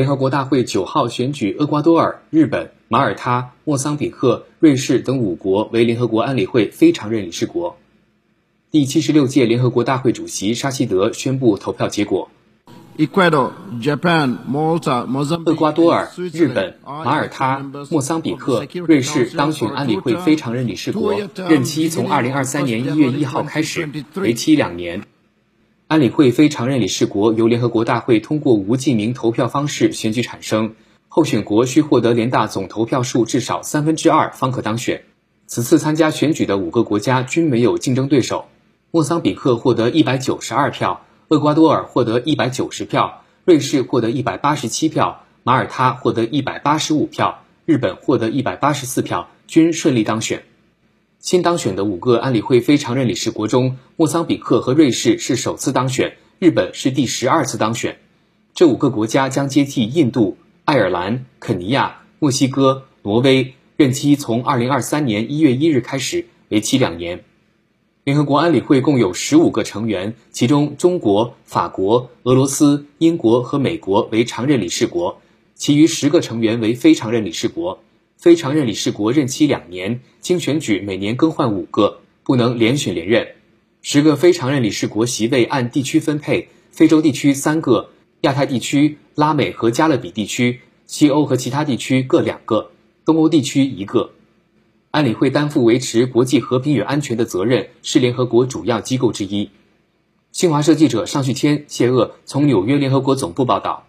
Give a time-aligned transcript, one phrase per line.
[0.00, 7.76] 联合国大会九号选举厄瓜多尔、日本、马耳他、莫桑比克、瑞士等五国为联合国安理会非常任理事国。
[8.70, 12.30] 第七十六届联合国大会主席沙希德宣布投票结果。
[12.96, 13.50] Ecuador,
[13.82, 15.06] Japan, Malta,
[15.44, 17.58] 厄瓜多尔、日本、马耳他、
[17.90, 25.02] 莫桑比克、瑞士当选安理会非常任理事国，任期从二零二三年一月一号开始，为期两年。
[25.90, 30.76] 安理会非常任理事国由联合国大会通过无记名投票方式选举产生，
[31.08, 35.02] 候选国需获得联大总投票数至少三分之二方可当选。
[35.48, 38.46] 此次参加选举的五个国家均没有竞争对手。
[38.92, 50.44] 莫桑比克获得一百九十二票，厄瓜多尔获得一百九十票，瑞士获得一百八十七票，马耳他获得一百八十五票，日本获得一百八十四票，均顺利当选。
[51.20, 57.98] 新当选的五个安理会非常任理事国中，莫桑比克和瑞士是首次当选，日本是第十二次当选。
[58.54, 67.22] 这五个国家将接替印度、爱尔兰、肯尼亚、墨西哥、挪威，任期从二零二三年一月一日开始，为期两年。
[68.04, 75.20] 联合国安理会共有十五个成员，其中中国、法国、俄罗斯、英国和美国为常任理事国，
[75.54, 77.78] 其余十个成员为非常任理事国。
[78.20, 83.28] 非常任理事国任期两年，经选举每年更换五个，不能连选连任。
[83.80, 87.88] 十个非常任理事国席位按地区分配：非洲地区三个，
[88.20, 92.72] 亚太地区、拉美和加勒比地区、西欧和其他地区各两个，
[93.06, 94.10] 东欧地区一个。
[94.90, 99.48] 安理会担负维持国际和平与安全的责任，是联合国主要机构之一。
[100.30, 103.86] 新华社记者尚旭谦、谢鄂从纽约联合国总部报道。